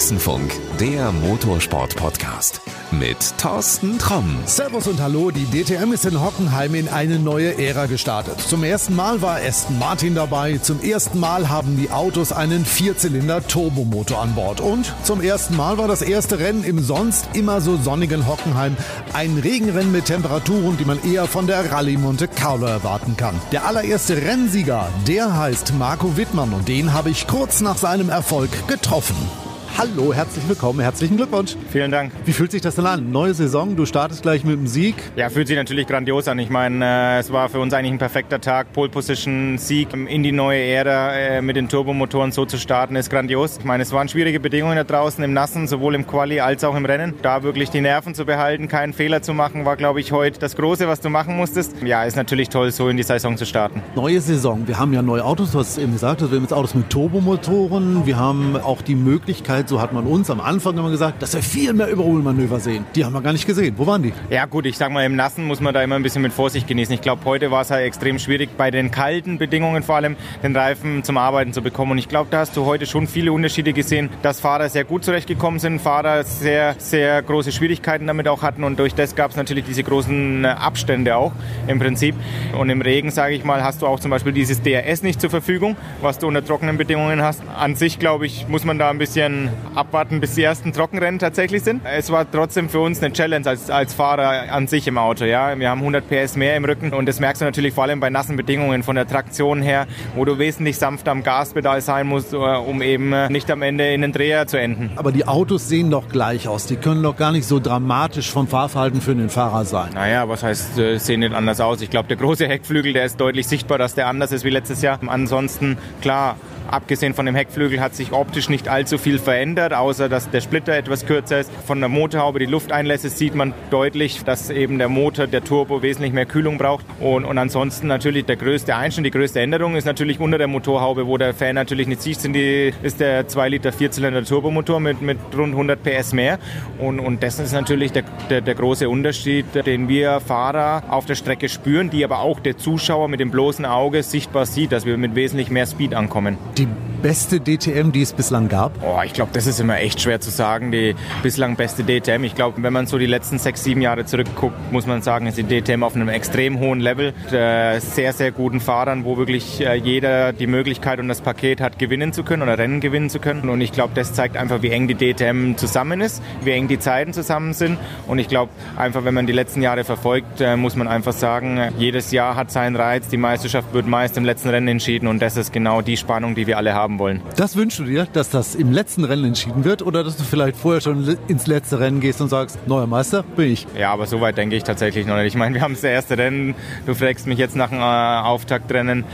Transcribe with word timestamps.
Boxenfunk, 0.00 0.50
der 0.80 1.12
Motorsport-Podcast 1.12 2.62
mit 2.90 3.18
Thorsten 3.36 3.98
Tromm. 3.98 4.38
Servus 4.46 4.86
und 4.86 4.98
Hallo, 4.98 5.30
die 5.30 5.44
DTM 5.44 5.92
ist 5.92 6.06
in 6.06 6.18
Hockenheim 6.18 6.74
in 6.74 6.88
eine 6.88 7.18
neue 7.18 7.58
Ära 7.58 7.84
gestartet. 7.84 8.40
Zum 8.40 8.64
ersten 8.64 8.96
Mal 8.96 9.20
war 9.20 9.36
Aston 9.36 9.78
Martin 9.78 10.14
dabei, 10.14 10.56
zum 10.56 10.82
ersten 10.82 11.20
Mal 11.20 11.50
haben 11.50 11.76
die 11.76 11.90
Autos 11.90 12.32
einen 12.32 12.64
Vierzylinder-Turbomotor 12.64 14.22
an 14.22 14.34
Bord 14.34 14.62
und 14.62 14.90
zum 15.02 15.20
ersten 15.20 15.54
Mal 15.54 15.76
war 15.76 15.86
das 15.86 16.00
erste 16.00 16.38
Rennen 16.38 16.64
im 16.64 16.82
sonst 16.82 17.28
immer 17.34 17.60
so 17.60 17.76
sonnigen 17.76 18.26
Hockenheim 18.26 18.78
ein 19.12 19.36
Regenrennen 19.36 19.92
mit 19.92 20.06
Temperaturen, 20.06 20.78
die 20.78 20.86
man 20.86 20.98
eher 21.04 21.26
von 21.26 21.46
der 21.46 21.70
Rallye 21.70 21.98
Monte 21.98 22.26
Carlo 22.26 22.64
erwarten 22.64 23.18
kann. 23.18 23.38
Der 23.52 23.66
allererste 23.66 24.16
Rennsieger, 24.16 24.88
der 25.06 25.36
heißt 25.36 25.74
Marco 25.74 26.16
Wittmann 26.16 26.54
und 26.54 26.68
den 26.68 26.94
habe 26.94 27.10
ich 27.10 27.26
kurz 27.26 27.60
nach 27.60 27.76
seinem 27.76 28.08
Erfolg 28.08 28.66
getroffen. 28.66 29.49
Hallo, 29.78 30.12
herzlich 30.12 30.46
willkommen, 30.46 30.80
herzlichen 30.80 31.16
Glückwunsch. 31.16 31.56
Vielen 31.70 31.90
Dank. 31.90 32.12
Wie 32.26 32.32
fühlt 32.32 32.50
sich 32.50 32.60
das 32.60 32.74
denn 32.74 32.84
an? 32.84 33.10
Neue 33.12 33.32
Saison, 33.32 33.76
du 33.76 33.86
startest 33.86 34.22
gleich 34.22 34.44
mit 34.44 34.56
dem 34.56 34.66
Sieg. 34.66 34.94
Ja, 35.16 35.30
fühlt 35.30 35.46
sich 35.48 35.56
natürlich 35.56 35.86
grandios 35.86 36.28
an. 36.28 36.38
Ich 36.38 36.50
meine, 36.50 36.84
äh, 36.84 37.18
es 37.18 37.32
war 37.32 37.48
für 37.48 37.60
uns 37.60 37.72
eigentlich 37.72 37.92
ein 37.92 37.98
perfekter 37.98 38.40
Tag. 38.40 38.72
Pole 38.72 38.90
Position, 38.90 39.56
Sieg 39.58 39.88
in 39.94 40.22
die 40.22 40.32
neue 40.32 40.60
Ära 40.60 41.14
äh, 41.14 41.42
mit 41.42 41.56
den 41.56 41.68
Turbomotoren 41.68 42.30
so 42.30 42.44
zu 42.44 42.58
starten, 42.58 42.94
ist 42.96 43.08
grandios. 43.08 43.56
Ich 43.58 43.64
meine, 43.64 43.82
es 43.82 43.92
waren 43.92 44.08
schwierige 44.08 44.38
Bedingungen 44.38 44.76
da 44.76 44.84
draußen 44.84 45.24
im 45.24 45.32
Nassen, 45.32 45.66
sowohl 45.66 45.94
im 45.94 46.06
Quali 46.06 46.40
als 46.40 46.62
auch 46.62 46.76
im 46.76 46.84
Rennen. 46.84 47.14
Da 47.22 47.42
wirklich 47.42 47.70
die 47.70 47.80
Nerven 47.80 48.14
zu 48.14 48.26
behalten, 48.26 48.68
keinen 48.68 48.92
Fehler 48.92 49.22
zu 49.22 49.32
machen, 49.32 49.64
war, 49.64 49.76
glaube 49.76 50.00
ich, 50.00 50.12
heute 50.12 50.40
das 50.40 50.56
Große, 50.56 50.88
was 50.88 51.00
du 51.00 51.08
machen 51.08 51.36
musstest. 51.36 51.80
Ja, 51.82 52.04
ist 52.04 52.16
natürlich 52.16 52.50
toll, 52.50 52.70
so 52.70 52.88
in 52.88 52.96
die 52.98 53.02
Saison 53.02 53.36
zu 53.36 53.46
starten. 53.46 53.82
Neue 53.94 54.20
Saison. 54.20 54.68
Wir 54.68 54.78
haben 54.78 54.92
ja 54.92 55.00
neue 55.00 55.24
Autos, 55.24 55.52
du 55.52 55.58
hast 55.58 55.70
es 55.70 55.78
eben 55.78 55.92
gesagt, 55.92 56.20
also 56.20 56.32
wir 56.32 56.36
haben 56.36 56.44
jetzt 56.44 56.52
Autos 56.52 56.74
mit 56.74 56.90
Turbomotoren. 56.90 58.04
Wir 58.04 58.18
haben 58.18 58.56
auch 58.56 58.82
die 58.82 58.94
Möglichkeit, 58.94 59.59
so 59.68 59.80
hat 59.80 59.92
man 59.92 60.06
uns 60.06 60.30
am 60.30 60.40
Anfang 60.40 60.76
immer 60.76 60.90
gesagt, 60.90 61.22
dass 61.22 61.34
wir 61.34 61.42
viel 61.42 61.72
mehr 61.72 61.88
Überholmanöver 61.88 62.60
sehen. 62.60 62.84
Die 62.94 63.04
haben 63.04 63.12
wir 63.12 63.20
gar 63.20 63.32
nicht 63.32 63.46
gesehen. 63.46 63.74
Wo 63.76 63.86
waren 63.86 64.02
die? 64.02 64.12
Ja 64.30 64.46
gut, 64.46 64.66
ich 64.66 64.76
sag 64.76 64.90
mal, 64.90 65.04
im 65.04 65.16
Nassen 65.16 65.44
muss 65.44 65.60
man 65.60 65.74
da 65.74 65.82
immer 65.82 65.96
ein 65.96 66.02
bisschen 66.02 66.22
mit 66.22 66.32
Vorsicht 66.32 66.66
genießen. 66.66 66.94
Ich 66.94 67.00
glaube, 67.00 67.24
heute 67.24 67.50
war 67.50 67.62
es 67.62 67.70
halt 67.70 67.84
extrem 67.84 68.18
schwierig, 68.18 68.50
bei 68.56 68.70
den 68.70 68.90
kalten 68.90 69.38
Bedingungen 69.38 69.82
vor 69.82 69.96
allem 69.96 70.16
den 70.42 70.56
Reifen 70.56 71.04
zum 71.04 71.16
Arbeiten 71.16 71.52
zu 71.52 71.62
bekommen. 71.62 71.92
Und 71.92 71.98
ich 71.98 72.08
glaube, 72.08 72.28
da 72.30 72.38
hast 72.38 72.56
du 72.56 72.64
heute 72.64 72.86
schon 72.86 73.06
viele 73.06 73.32
Unterschiede 73.32 73.72
gesehen, 73.72 74.10
dass 74.22 74.40
Fahrer 74.40 74.68
sehr 74.68 74.84
gut 74.84 75.04
zurechtgekommen 75.04 75.60
sind, 75.60 75.80
Fahrer 75.80 76.24
sehr, 76.24 76.74
sehr 76.78 77.22
große 77.22 77.52
Schwierigkeiten 77.52 78.06
damit 78.06 78.28
auch 78.28 78.42
hatten. 78.42 78.64
Und 78.64 78.78
durch 78.78 78.94
das 78.94 79.14
gab 79.14 79.30
es 79.30 79.36
natürlich 79.36 79.64
diese 79.64 79.82
großen 79.82 80.44
Abstände 80.46 81.16
auch 81.16 81.32
im 81.66 81.78
Prinzip. 81.78 82.14
Und 82.58 82.70
im 82.70 82.80
Regen, 82.80 83.10
sage 83.10 83.34
ich 83.34 83.44
mal, 83.44 83.62
hast 83.62 83.82
du 83.82 83.86
auch 83.86 84.00
zum 84.00 84.10
Beispiel 84.10 84.32
dieses 84.32 84.62
DRS 84.62 85.02
nicht 85.02 85.20
zur 85.20 85.30
Verfügung, 85.30 85.76
was 86.00 86.18
du 86.18 86.26
unter 86.26 86.44
trockenen 86.44 86.76
Bedingungen 86.78 87.22
hast. 87.22 87.42
An 87.56 87.76
sich, 87.76 87.98
glaube 87.98 88.26
ich, 88.26 88.48
muss 88.48 88.64
man 88.64 88.78
da 88.78 88.90
ein 88.90 88.98
bisschen 88.98 89.49
abwarten 89.74 90.20
bis 90.20 90.34
die 90.34 90.42
ersten 90.42 90.72
Trockenrennen 90.72 91.18
tatsächlich 91.18 91.62
sind. 91.62 91.82
Es 91.84 92.10
war 92.10 92.30
trotzdem 92.30 92.68
für 92.68 92.80
uns 92.80 93.02
eine 93.02 93.12
Challenge 93.12 93.46
als, 93.46 93.70
als 93.70 93.94
Fahrer 93.94 94.52
an 94.52 94.66
sich 94.66 94.86
im 94.86 94.98
Auto. 94.98 95.24
Ja. 95.24 95.58
Wir 95.58 95.70
haben 95.70 95.80
100 95.80 96.04
PS 96.08 96.36
mehr 96.36 96.56
im 96.56 96.64
Rücken 96.64 96.92
und 96.92 97.06
das 97.06 97.20
merkst 97.20 97.42
du 97.42 97.46
natürlich 97.46 97.74
vor 97.74 97.84
allem 97.84 98.00
bei 98.00 98.10
nassen 98.10 98.36
Bedingungen 98.36 98.82
von 98.82 98.96
der 98.96 99.06
Traktion 99.06 99.62
her, 99.62 99.86
wo 100.14 100.24
du 100.24 100.38
wesentlich 100.38 100.78
sanfter 100.78 101.10
am 101.10 101.22
Gaspedal 101.22 101.80
sein 101.80 102.06
musst, 102.06 102.32
äh, 102.32 102.36
um 102.36 102.82
eben 102.82 103.12
äh, 103.12 103.28
nicht 103.30 103.50
am 103.50 103.62
Ende 103.62 103.92
in 103.92 104.02
den 104.02 104.12
Dreher 104.12 104.46
zu 104.46 104.58
enden. 104.58 104.92
Aber 104.96 105.12
die 105.12 105.26
Autos 105.26 105.68
sehen 105.68 105.90
doch 105.90 106.08
gleich 106.08 106.48
aus. 106.48 106.66
Die 106.66 106.76
können 106.76 107.02
doch 107.02 107.16
gar 107.16 107.32
nicht 107.32 107.46
so 107.46 107.60
dramatisch 107.60 108.30
vom 108.30 108.48
Fahrverhalten 108.48 109.00
für 109.00 109.14
den 109.14 109.30
Fahrer 109.30 109.64
sein. 109.64 109.90
Naja, 109.94 110.28
was 110.28 110.42
heißt, 110.42 110.78
äh, 110.78 110.98
sehen 110.98 111.20
nicht 111.20 111.34
anders 111.34 111.60
aus? 111.60 111.80
Ich 111.80 111.90
glaube, 111.90 112.08
der 112.08 112.16
große 112.16 112.46
Heckflügel, 112.46 112.92
der 112.92 113.04
ist 113.04 113.20
deutlich 113.20 113.46
sichtbar, 113.46 113.78
dass 113.78 113.94
der 113.94 114.06
anders 114.06 114.32
ist 114.32 114.44
wie 114.44 114.50
letztes 114.50 114.82
Jahr. 114.82 114.98
Ansonsten, 115.06 115.78
klar, 116.00 116.36
Abgesehen 116.68 117.14
von 117.14 117.26
dem 117.26 117.34
Heckflügel 117.34 117.80
hat 117.80 117.94
sich 117.96 118.12
optisch 118.12 118.48
nicht 118.48 118.68
allzu 118.68 118.96
viel 118.96 119.18
verändert, 119.18 119.74
außer 119.74 120.08
dass 120.08 120.30
der 120.30 120.40
Splitter 120.40 120.72
etwas 120.76 121.04
kürzer 121.04 121.40
ist. 121.40 121.50
Von 121.66 121.80
der 121.80 121.88
Motorhaube, 121.88 122.38
die 122.38 122.46
Lufteinlässe, 122.46 123.10
sieht 123.10 123.34
man 123.34 123.54
deutlich, 123.70 124.22
dass 124.24 124.50
eben 124.50 124.78
der 124.78 124.88
Motor, 124.88 125.26
der 125.26 125.42
Turbo, 125.42 125.82
wesentlich 125.82 126.12
mehr 126.12 126.26
Kühlung 126.26 126.58
braucht. 126.58 126.86
Und, 127.00 127.24
und 127.24 127.38
ansonsten 127.38 127.88
natürlich 127.88 128.24
der 128.26 128.36
größte 128.36 128.76
Einschnitt, 128.76 129.06
die 129.06 129.10
größte 129.10 129.40
Änderung 129.40 129.74
ist 129.74 129.84
natürlich 129.84 130.20
unter 130.20 130.38
der 130.38 130.46
Motorhaube, 130.46 131.06
wo 131.06 131.18
der 131.18 131.34
Fan 131.34 131.56
natürlich 131.56 131.88
nicht 131.88 132.02
sieht, 132.02 132.20
sind 132.20 132.34
die, 132.34 132.72
ist 132.82 133.00
der 133.00 133.26
2 133.26 133.48
Liter 133.48 133.72
Vierzylinder 133.72 134.24
Turbomotor 134.24 134.78
mit, 134.78 135.02
mit 135.02 135.18
rund 135.36 135.52
100 135.54 135.82
PS 135.82 136.12
mehr. 136.12 136.38
Und, 136.78 137.00
und 137.00 137.22
das 137.22 137.40
ist 137.40 137.52
natürlich 137.52 137.90
der, 137.90 138.04
der, 138.28 138.42
der 138.42 138.54
große 138.54 138.88
Unterschied, 138.88 139.46
den 139.66 139.88
wir 139.88 140.20
Fahrer 140.20 140.84
auf 140.88 141.06
der 141.06 141.16
Strecke 141.16 141.48
spüren, 141.48 141.90
die 141.90 142.04
aber 142.04 142.20
auch 142.20 142.38
der 142.38 142.56
Zuschauer 142.56 143.08
mit 143.08 143.18
dem 143.18 143.32
bloßen 143.32 143.64
Auge 143.64 144.04
sichtbar 144.04 144.46
sieht, 144.46 144.70
dass 144.70 144.86
wir 144.86 144.96
mit 144.96 145.16
wesentlich 145.16 145.50
mehr 145.50 145.66
Speed 145.66 145.94
ankommen 145.94 146.38
die 146.60 146.89
beste 147.00 147.40
DTM, 147.40 147.92
die 147.92 148.02
es 148.02 148.12
bislang 148.12 148.48
gab? 148.48 148.72
Oh, 148.82 149.00
ich 149.04 149.12
glaube, 149.12 149.30
das 149.32 149.46
ist 149.46 149.58
immer 149.58 149.78
echt 149.78 150.00
schwer 150.00 150.20
zu 150.20 150.30
sagen, 150.30 150.70
die 150.70 150.94
bislang 151.22 151.56
beste 151.56 151.82
DTM. 151.82 152.24
Ich 152.24 152.34
glaube, 152.34 152.62
wenn 152.62 152.72
man 152.72 152.86
so 152.86 152.98
die 152.98 153.06
letzten 153.06 153.38
sechs, 153.38 153.64
sieben 153.64 153.80
Jahre 153.80 154.04
zurückguckt, 154.04 154.72
muss 154.72 154.86
man 154.86 155.02
sagen, 155.02 155.26
ist 155.26 155.38
die 155.38 155.44
DTM 155.44 155.82
auf 155.82 155.94
einem 155.94 156.08
extrem 156.08 156.60
hohen 156.60 156.80
Level. 156.80 157.14
Äh, 157.32 157.80
sehr, 157.80 158.12
sehr 158.12 158.32
guten 158.32 158.60
Fahrern, 158.60 159.04
wo 159.04 159.16
wirklich 159.16 159.60
äh, 159.60 159.74
jeder 159.74 160.32
die 160.32 160.46
Möglichkeit 160.46 161.00
und 161.00 161.08
das 161.08 161.20
Paket 161.20 161.60
hat, 161.60 161.78
gewinnen 161.78 162.12
zu 162.12 162.22
können 162.22 162.42
oder 162.42 162.58
Rennen 162.58 162.80
gewinnen 162.80 163.08
zu 163.08 163.18
können. 163.18 163.48
Und 163.48 163.60
ich 163.60 163.72
glaube, 163.72 163.92
das 163.94 164.12
zeigt 164.12 164.36
einfach, 164.36 164.62
wie 164.62 164.70
eng 164.70 164.86
die 164.86 164.94
DTM 164.94 165.56
zusammen 165.56 166.00
ist, 166.00 166.22
wie 166.42 166.50
eng 166.50 166.68
die 166.68 166.78
Zeiten 166.78 167.12
zusammen 167.12 167.54
sind. 167.54 167.78
Und 168.06 168.18
ich 168.18 168.28
glaube, 168.28 168.52
einfach, 168.76 169.04
wenn 169.04 169.14
man 169.14 169.26
die 169.26 169.32
letzten 169.32 169.62
Jahre 169.62 169.84
verfolgt, 169.84 170.40
äh, 170.40 170.56
muss 170.56 170.76
man 170.76 170.86
einfach 170.86 171.12
sagen, 171.12 171.72
jedes 171.78 172.12
Jahr 172.12 172.36
hat 172.36 172.50
seinen 172.50 172.76
Reiz. 172.76 173.08
Die 173.08 173.16
Meisterschaft 173.16 173.72
wird 173.72 173.86
meist 173.86 174.16
im 174.16 174.24
letzten 174.24 174.50
Rennen 174.50 174.68
entschieden 174.68 175.06
und 175.06 175.20
das 175.20 175.36
ist 175.36 175.52
genau 175.52 175.80
die 175.80 175.96
Spannung, 175.96 176.34
die 176.34 176.46
wir 176.46 176.58
alle 176.58 176.74
haben 176.74 176.89
wollen. 176.98 177.20
Das 177.36 177.56
wünschst 177.56 177.78
du 177.78 177.84
dir, 177.84 178.06
dass 178.12 178.30
das 178.30 178.54
im 178.54 178.72
letzten 178.72 179.04
Rennen 179.04 179.24
entschieden 179.24 179.64
wird 179.64 179.82
oder 179.82 180.04
dass 180.04 180.16
du 180.16 180.24
vielleicht 180.24 180.56
vorher 180.56 180.80
schon 180.80 181.16
ins 181.28 181.46
letzte 181.46 181.80
Rennen 181.80 182.00
gehst 182.00 182.20
und 182.20 182.28
sagst, 182.28 182.58
neuer 182.66 182.86
Meister 182.86 183.22
bin 183.22 183.52
ich? 183.52 183.66
Ja, 183.78 183.92
aber 183.92 184.06
so 184.06 184.20
weit 184.20 184.36
denke 184.38 184.56
ich 184.56 184.64
tatsächlich 184.64 185.06
noch 185.06 185.16
nicht. 185.16 185.28
Ich 185.28 185.36
meine, 185.36 185.54
wir 185.54 185.62
haben 185.62 185.74
das 185.74 185.84
erste 185.84 186.18
Rennen. 186.18 186.54
Du 186.86 186.94
fragst 186.94 187.26
mich 187.26 187.38
jetzt 187.38 187.56
nach 187.56 187.70
dem 187.70 187.78
äh, 187.78 187.82
Auftaktrennen, 187.82 189.04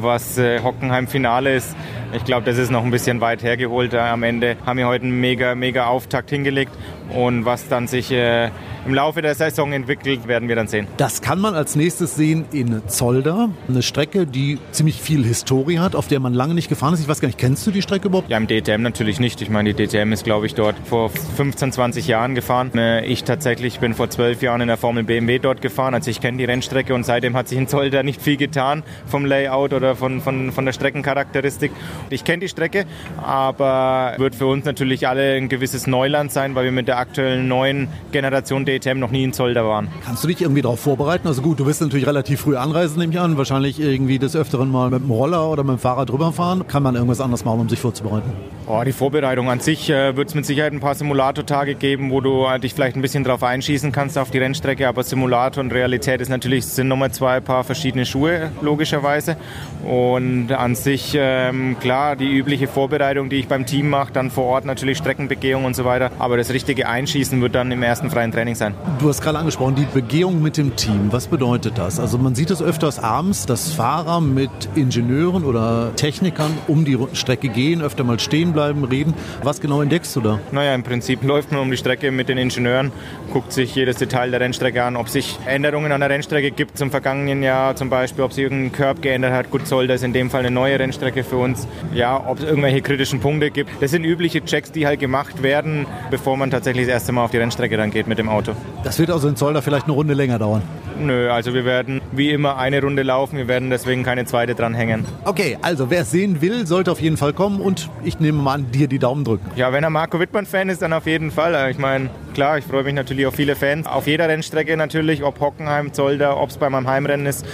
was 0.00 0.38
äh, 0.38 0.60
Hockenheim-Finale 0.62 1.54
ist. 1.54 1.76
Ich 2.12 2.24
glaube, 2.24 2.46
das 2.46 2.58
ist 2.58 2.70
noch 2.70 2.84
ein 2.84 2.90
bisschen 2.90 3.20
weit 3.20 3.42
hergeholt. 3.42 3.94
Äh, 3.94 3.98
am 3.98 4.22
Ende 4.22 4.56
haben 4.64 4.78
wir 4.78 4.86
heute 4.86 5.04
einen 5.04 5.20
mega, 5.20 5.54
mega 5.54 5.86
Auftakt 5.86 6.30
hingelegt 6.30 6.72
und 7.14 7.44
was 7.44 7.68
dann 7.68 7.86
sich 7.86 8.10
äh, 8.12 8.50
im 8.86 8.94
Laufe 8.94 9.20
der 9.20 9.34
Saison 9.34 9.72
entwickelt, 9.72 10.28
werden 10.28 10.48
wir 10.48 10.54
dann 10.54 10.68
sehen. 10.68 10.86
Das 10.96 11.20
kann 11.20 11.40
man 11.40 11.54
als 11.54 11.74
nächstes 11.74 12.14
sehen 12.14 12.44
in 12.52 12.82
Zolder. 12.86 13.50
Eine 13.68 13.82
Strecke, 13.82 14.26
die 14.26 14.58
ziemlich 14.70 15.02
viel 15.02 15.24
Historie 15.24 15.80
hat, 15.80 15.96
auf 15.96 16.06
der 16.06 16.20
man 16.20 16.34
lange 16.34 16.54
nicht 16.54 16.68
gefahren 16.68 16.94
ist. 16.94 17.00
Ich 17.00 17.08
weiß 17.08 17.20
gar 17.20 17.26
nicht, 17.26 17.38
kennst 17.38 17.66
du 17.66 17.72
die 17.72 17.82
Strecke 17.82 18.06
überhaupt? 18.08 18.30
Ja, 18.30 18.36
im 18.36 18.46
DTM 18.46 18.82
natürlich 18.82 19.18
nicht. 19.18 19.42
Ich 19.42 19.50
meine, 19.50 19.74
die 19.74 19.86
DTM 19.86 20.12
ist, 20.12 20.24
glaube 20.24 20.46
ich, 20.46 20.54
dort 20.54 20.76
vor 20.84 21.10
15, 21.10 21.72
20 21.72 22.06
Jahren 22.06 22.36
gefahren. 22.36 22.70
Äh, 22.76 23.04
ich 23.06 23.24
tatsächlich 23.24 23.80
bin 23.80 23.94
vor 23.94 24.08
zwölf 24.08 24.40
Jahren 24.40 24.60
in 24.60 24.68
der 24.68 24.76
Formel 24.76 25.02
BMW 25.02 25.40
dort 25.40 25.62
gefahren. 25.62 25.94
Also 25.94 26.10
ich 26.10 26.20
kenne 26.20 26.38
die 26.38 26.44
Rennstrecke 26.44 26.94
und 26.94 27.04
seitdem 27.04 27.36
hat 27.36 27.48
sich 27.48 27.58
in 27.58 27.66
Zolder 27.66 28.04
nicht 28.04 28.22
viel 28.22 28.36
getan 28.36 28.84
vom 29.06 29.24
Layout 29.24 29.72
oder 29.72 29.96
von, 29.96 30.20
von, 30.20 30.52
von 30.52 30.64
der 30.64 30.72
Streckencharakteristik. 30.72 31.72
Ich 32.10 32.22
kenne 32.22 32.40
die 32.40 32.48
Strecke, 32.48 32.86
aber 33.20 34.14
wird 34.18 34.36
für 34.36 34.46
uns 34.46 34.64
natürlich 34.64 35.08
alle 35.08 35.34
ein 35.34 35.48
gewisses 35.48 35.88
Neuland 35.88 36.30
sein, 36.30 36.54
weil 36.54 36.64
wir 36.64 36.72
mit 36.72 36.86
der 36.86 36.98
aktuellen 36.98 37.48
neuen 37.48 37.88
Generation 38.12 38.64
DTM 38.64 38.75
DTM 38.78 38.98
noch 38.98 39.10
nie 39.10 39.24
in 39.24 39.32
Zolder 39.32 39.64
waren. 39.66 39.88
Kannst 40.04 40.24
du 40.24 40.28
dich 40.28 40.40
irgendwie 40.42 40.62
darauf 40.62 40.80
vorbereiten? 40.80 41.26
Also 41.28 41.42
gut, 41.42 41.60
du 41.60 41.66
wirst 41.66 41.80
natürlich 41.80 42.06
relativ 42.06 42.40
früh 42.40 42.56
anreisen, 42.56 42.98
nehme 42.98 43.12
ich 43.12 43.20
an. 43.20 43.36
Wahrscheinlich 43.36 43.80
irgendwie 43.80 44.18
des 44.18 44.36
Öfteren 44.36 44.70
mal 44.70 44.90
mit 44.90 45.02
dem 45.02 45.10
Roller 45.10 45.48
oder 45.48 45.62
mit 45.62 45.76
dem 45.76 45.78
Fahrrad 45.78 46.10
drüber 46.10 46.32
fahren. 46.32 46.66
Kann 46.66 46.82
man 46.82 46.94
irgendwas 46.94 47.20
anderes 47.20 47.44
machen, 47.44 47.60
um 47.60 47.68
sich 47.68 47.80
vorzubereiten? 47.80 48.30
Oh, 48.68 48.82
die 48.84 48.92
Vorbereitung 48.92 49.48
an 49.48 49.60
sich 49.60 49.88
äh, 49.90 50.16
wird 50.16 50.28
es 50.28 50.34
mit 50.34 50.44
Sicherheit 50.44 50.72
ein 50.72 50.80
paar 50.80 50.96
Simulatortage 50.96 51.76
geben, 51.76 52.10
wo 52.10 52.20
du 52.20 52.46
äh, 52.46 52.58
dich 52.58 52.74
vielleicht 52.74 52.96
ein 52.96 53.02
bisschen 53.02 53.22
drauf 53.22 53.44
einschießen 53.44 53.92
kannst 53.92 54.18
auf 54.18 54.32
die 54.32 54.38
Rennstrecke. 54.38 54.88
Aber 54.88 55.04
Simulator 55.04 55.62
und 55.62 55.72
Realität 55.72 56.20
ist 56.20 56.30
natürlich, 56.30 56.66
sind 56.66 56.88
nochmal 56.88 57.12
zwei 57.12 57.38
paar 57.38 57.62
verschiedene 57.62 58.04
Schuhe, 58.04 58.50
logischerweise. 58.60 59.36
Und 59.84 60.50
an 60.50 60.74
sich, 60.74 61.16
ähm, 61.16 61.76
klar, 61.78 62.16
die 62.16 62.36
übliche 62.36 62.66
Vorbereitung, 62.66 63.28
die 63.28 63.36
ich 63.36 63.46
beim 63.46 63.66
Team 63.66 63.88
mache, 63.88 64.12
dann 64.12 64.32
vor 64.32 64.46
Ort 64.46 64.64
natürlich 64.64 64.98
Streckenbegehung 64.98 65.64
und 65.64 65.76
so 65.76 65.84
weiter. 65.84 66.10
Aber 66.18 66.36
das 66.36 66.50
richtige 66.50 66.88
Einschießen 66.88 67.40
wird 67.40 67.54
dann 67.54 67.70
im 67.70 67.84
ersten 67.84 68.10
freien 68.10 68.32
Training 68.32 68.56
sein. 68.56 68.65
Du 68.98 69.08
hast 69.08 69.20
gerade 69.20 69.38
angesprochen, 69.38 69.74
die 69.74 69.84
Begehung 69.84 70.42
mit 70.42 70.56
dem 70.56 70.76
Team. 70.76 71.08
Was 71.10 71.26
bedeutet 71.26 71.78
das? 71.78 72.00
Also 72.00 72.18
man 72.18 72.34
sieht 72.34 72.50
es 72.50 72.62
öfters 72.62 72.98
abends, 72.98 73.46
dass 73.46 73.72
Fahrer 73.72 74.20
mit 74.20 74.50
Ingenieuren 74.74 75.44
oder 75.44 75.94
Technikern 75.96 76.52
um 76.66 76.84
die 76.84 76.98
Strecke 77.12 77.48
gehen, 77.48 77.82
öfter 77.82 78.04
mal 78.04 78.18
stehen 78.18 78.52
bleiben, 78.52 78.84
reden. 78.84 79.14
Was 79.42 79.60
genau 79.60 79.82
entdeckst 79.82 80.14
du 80.16 80.20
da? 80.20 80.38
Naja, 80.52 80.74
im 80.74 80.82
Prinzip 80.82 81.22
läuft 81.22 81.52
man 81.52 81.60
um 81.60 81.70
die 81.70 81.76
Strecke 81.76 82.10
mit 82.10 82.28
den 82.28 82.38
Ingenieuren, 82.38 82.92
guckt 83.32 83.52
sich 83.52 83.74
jedes 83.74 83.96
Detail 83.96 84.30
der 84.30 84.40
Rennstrecke 84.40 84.82
an, 84.82 84.96
ob 84.96 85.08
sich 85.08 85.38
Änderungen 85.46 85.92
an 85.92 86.00
der 86.00 86.10
Rennstrecke 86.10 86.50
gibt 86.50 86.78
zum 86.78 86.90
vergangenen 86.90 87.42
Jahr, 87.42 87.76
zum 87.76 87.90
Beispiel, 87.90 88.24
ob 88.24 88.32
sich 88.32 88.44
irgendein 88.44 88.72
Curb 88.72 89.02
geändert 89.02 89.32
hat. 89.32 89.50
Gut, 89.50 89.66
soll 89.66 89.86
das 89.86 90.02
in 90.02 90.12
dem 90.12 90.30
Fall 90.30 90.40
eine 90.40 90.50
neue 90.50 90.78
Rennstrecke 90.78 91.24
für 91.24 91.36
uns. 91.36 91.66
Ja, 91.92 92.22
ob 92.26 92.38
es 92.38 92.44
irgendwelche 92.44 92.82
kritischen 92.82 93.20
Punkte 93.20 93.50
gibt. 93.50 93.70
Das 93.80 93.90
sind 93.90 94.04
übliche 94.04 94.44
Checks, 94.44 94.72
die 94.72 94.86
halt 94.86 95.00
gemacht 95.00 95.42
werden, 95.42 95.86
bevor 96.10 96.36
man 96.36 96.50
tatsächlich 96.50 96.86
das 96.86 96.94
erste 96.94 97.12
Mal 97.12 97.24
auf 97.24 97.30
die 97.30 97.38
Rennstrecke 97.38 97.76
dann 97.76 97.90
geht 97.90 98.06
mit 98.06 98.18
dem 98.18 98.28
Auto. 98.28 98.45
Das 98.84 98.98
wird 98.98 99.10
also 99.10 99.28
in 99.28 99.36
Zolder 99.36 99.62
vielleicht 99.62 99.84
eine 99.84 99.94
Runde 99.94 100.14
länger 100.14 100.38
dauern. 100.38 100.62
Nö, 100.98 101.30
also 101.30 101.52
wir 101.52 101.64
werden 101.64 102.00
wie 102.12 102.30
immer 102.30 102.56
eine 102.56 102.80
Runde 102.80 103.02
laufen, 103.02 103.36
wir 103.36 103.48
werden 103.48 103.68
deswegen 103.68 104.02
keine 104.02 104.24
zweite 104.24 104.54
dranhängen. 104.54 105.04
Okay, 105.24 105.58
also 105.60 105.90
wer 105.90 106.02
es 106.02 106.10
sehen 106.10 106.40
will, 106.40 106.66
sollte 106.66 106.90
auf 106.90 107.00
jeden 107.00 107.18
Fall 107.18 107.34
kommen 107.34 107.60
und 107.60 107.90
ich 108.02 108.18
nehme 108.18 108.40
mal 108.40 108.54
an, 108.54 108.70
dir 108.70 108.88
die 108.88 108.98
Daumen 108.98 109.24
drücken. 109.24 109.50
Ja, 109.56 109.72
wenn 109.72 109.84
er 109.84 109.90
Marco 109.90 110.18
Wittmann-Fan 110.18 110.70
ist, 110.70 110.80
dann 110.80 110.92
auf 110.92 111.06
jeden 111.06 111.30
Fall. 111.30 111.70
Ich 111.70 111.78
meine, 111.78 112.08
klar, 112.34 112.56
ich 112.58 112.64
freue 112.64 112.82
mich 112.84 112.94
natürlich 112.94 113.26
auf 113.26 113.34
viele 113.34 113.56
Fans. 113.56 113.86
Auf 113.86 114.06
jeder 114.06 114.28
Rennstrecke 114.28 114.76
natürlich, 114.76 115.22
ob 115.22 115.38
Hockenheim, 115.40 115.92
Zolder, 115.92 116.40
ob 116.40 116.48
es 116.48 116.56
bei 116.56 116.70
meinem 116.70 116.88
Heimrennen 116.88 117.26
ist. 117.26 117.44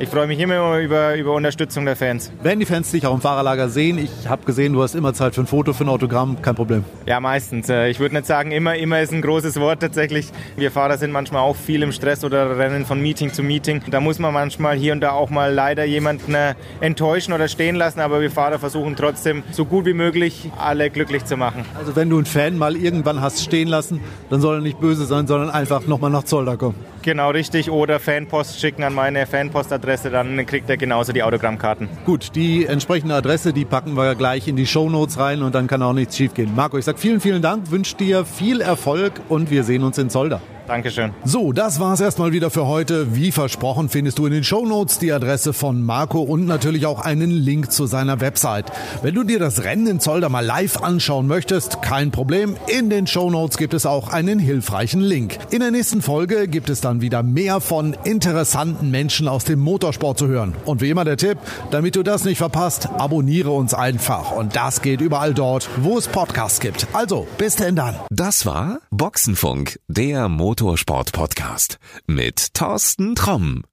Ich 0.00 0.08
freue 0.08 0.26
mich 0.26 0.40
immer 0.40 0.80
über, 0.80 1.14
über 1.14 1.34
Unterstützung 1.34 1.84
der 1.84 1.94
Fans. 1.94 2.32
Wenn 2.42 2.58
die 2.58 2.66
Fans 2.66 2.90
dich 2.90 3.06
auch 3.06 3.14
im 3.14 3.20
Fahrerlager 3.20 3.68
sehen, 3.68 3.96
ich 3.96 4.28
habe 4.28 4.44
gesehen, 4.44 4.72
du 4.72 4.82
hast 4.82 4.96
immer 4.96 5.14
Zeit 5.14 5.36
für 5.36 5.42
ein 5.42 5.46
Foto, 5.46 5.72
für 5.72 5.84
ein 5.84 5.88
Autogramm, 5.88 6.42
kein 6.42 6.56
Problem. 6.56 6.84
Ja, 7.06 7.20
meistens. 7.20 7.68
Äh, 7.68 7.90
ich 7.90 8.00
würde 8.00 8.16
nicht 8.16 8.26
sagen, 8.26 8.50
immer, 8.50 8.74
immer 8.74 9.00
ist 9.00 9.12
ein 9.12 9.22
großes 9.22 9.60
Wort 9.60 9.80
tatsächlich. 9.80 10.32
Wir 10.56 10.72
Fahrer 10.72 10.98
sind 10.98 11.12
manchmal 11.12 11.42
auch 11.42 11.54
viel 11.54 11.80
im 11.84 11.92
Stress 11.92 12.24
oder 12.24 12.58
rennen 12.58 12.84
von 12.84 13.00
Meeting 13.00 13.32
zu 13.32 13.44
Meeting. 13.44 13.82
Da 13.88 14.00
muss 14.00 14.18
man 14.18 14.34
manchmal 14.34 14.76
hier 14.76 14.92
und 14.94 15.00
da 15.00 15.12
auch 15.12 15.30
mal 15.30 15.54
leider 15.54 15.84
jemanden 15.84 16.34
äh, 16.34 16.54
enttäuschen 16.80 17.32
oder 17.32 17.46
stehen 17.46 17.76
lassen, 17.76 18.00
aber 18.00 18.20
wir 18.20 18.32
Fahrer 18.32 18.58
versuchen 18.58 18.96
trotzdem 18.96 19.44
so 19.52 19.64
gut 19.64 19.86
wie 19.86 19.94
möglich 19.94 20.50
alle 20.58 20.90
glücklich 20.90 21.24
zu 21.24 21.36
machen. 21.36 21.64
Also 21.78 21.94
wenn 21.94 22.10
du 22.10 22.16
einen 22.16 22.26
Fan 22.26 22.58
mal 22.58 22.74
irgendwann 22.74 23.20
hast 23.20 23.44
stehen 23.44 23.68
lassen, 23.68 24.00
dann 24.28 24.40
soll 24.40 24.56
er 24.56 24.60
nicht 24.60 24.80
böse 24.80 25.04
sein, 25.06 25.28
sondern 25.28 25.50
einfach 25.50 25.86
nochmal 25.86 26.10
nach 26.10 26.24
Zolder 26.24 26.56
kommen. 26.56 26.93
Genau, 27.04 27.28
richtig. 27.30 27.70
Oder 27.70 28.00
Fanpost 28.00 28.58
schicken 28.58 28.82
an 28.82 28.94
meine 28.94 29.26
Fanpostadresse, 29.26 30.08
dann 30.08 30.46
kriegt 30.46 30.70
er 30.70 30.78
genauso 30.78 31.12
die 31.12 31.22
Autogrammkarten. 31.22 31.86
Gut, 32.06 32.34
die 32.34 32.64
entsprechende 32.64 33.14
Adresse, 33.14 33.52
die 33.52 33.66
packen 33.66 33.94
wir 33.94 34.14
gleich 34.14 34.48
in 34.48 34.56
die 34.56 34.66
Shownotes 34.66 35.18
rein 35.18 35.42
und 35.42 35.54
dann 35.54 35.66
kann 35.66 35.82
auch 35.82 35.92
nichts 35.92 36.16
schiefgehen. 36.16 36.54
Marco, 36.56 36.78
ich 36.78 36.86
sage 36.86 36.96
vielen, 36.96 37.20
vielen 37.20 37.42
Dank, 37.42 37.70
wünsche 37.70 37.94
dir 37.96 38.24
viel 38.24 38.62
Erfolg 38.62 39.20
und 39.28 39.50
wir 39.50 39.64
sehen 39.64 39.84
uns 39.84 39.98
in 39.98 40.08
Zolder. 40.08 40.40
Dankeschön. 40.66 41.12
So, 41.24 41.52
das 41.52 41.78
war's 41.78 42.00
erstmal 42.00 42.32
wieder 42.32 42.50
für 42.50 42.66
heute. 42.66 43.14
Wie 43.14 43.32
versprochen 43.32 43.88
findest 43.88 44.18
du 44.18 44.26
in 44.26 44.32
den 44.32 44.44
Shownotes 44.44 44.98
die 44.98 45.12
Adresse 45.12 45.52
von 45.52 45.82
Marco 45.82 46.20
und 46.20 46.46
natürlich 46.46 46.86
auch 46.86 47.00
einen 47.00 47.30
Link 47.30 47.70
zu 47.70 47.86
seiner 47.86 48.20
Website. 48.20 48.72
Wenn 49.02 49.14
du 49.14 49.24
dir 49.24 49.38
das 49.38 49.64
Rennen 49.64 49.86
in 49.86 50.00
Zolder 50.00 50.28
mal 50.28 50.44
live 50.44 50.82
anschauen 50.82 51.26
möchtest, 51.26 51.82
kein 51.82 52.10
Problem. 52.10 52.56
In 52.66 52.88
den 52.88 53.06
Shownotes 53.06 53.58
gibt 53.58 53.74
es 53.74 53.84
auch 53.84 54.08
einen 54.08 54.38
hilfreichen 54.38 55.00
Link. 55.00 55.38
In 55.50 55.60
der 55.60 55.70
nächsten 55.70 56.00
Folge 56.00 56.48
gibt 56.48 56.70
es 56.70 56.80
dann 56.80 57.00
wieder 57.00 57.22
mehr 57.22 57.60
von 57.60 57.96
interessanten 58.04 58.90
Menschen 58.90 59.28
aus 59.28 59.44
dem 59.44 59.60
Motorsport 59.60 60.18
zu 60.18 60.28
hören. 60.28 60.54
Und 60.64 60.80
wie 60.80 60.90
immer 60.90 61.04
der 61.04 61.16
Tipp, 61.16 61.38
damit 61.70 61.96
du 61.96 62.02
das 62.02 62.24
nicht 62.24 62.38
verpasst, 62.38 62.88
abonniere 62.98 63.50
uns 63.50 63.74
einfach. 63.74 64.32
Und 64.32 64.56
das 64.56 64.80
geht 64.80 65.00
überall 65.00 65.34
dort, 65.34 65.68
wo 65.78 65.98
es 65.98 66.08
Podcasts 66.08 66.60
gibt. 66.60 66.86
Also, 66.92 67.26
bis 67.38 67.56
denn 67.56 67.76
dann. 67.76 67.96
Das 68.10 68.46
war 68.46 68.78
Boxenfunk, 68.90 69.78
der 69.88 70.28
Motorsport 70.54 71.08
Motorsport-Podcast 71.08 71.80
mit 72.06 72.54
Thorsten 72.54 73.16
Tromm. 73.16 73.62